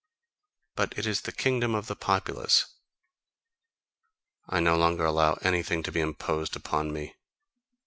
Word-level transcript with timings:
But 0.73 0.97
it 0.97 1.05
is 1.05 1.21
the 1.21 1.31
kingdom 1.31 1.75
of 1.75 1.85
the 1.85 1.95
populace 1.95 2.65
I 4.49 4.59
no 4.59 4.75
longer 4.75 5.05
allow 5.05 5.33
anything 5.43 5.83
to 5.83 5.91
be 5.91 5.99
imposed 6.01 6.55
upon 6.55 6.91
me. 6.91 7.13